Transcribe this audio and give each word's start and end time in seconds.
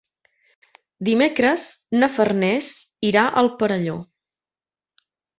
Dimecres 1.09 1.65
na 2.03 2.09
Farners 2.15 2.69
irà 3.09 3.25
al 3.41 3.49
Perelló. 3.59 3.99